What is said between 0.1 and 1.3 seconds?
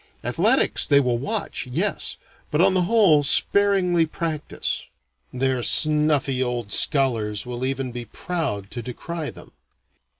Athletics they will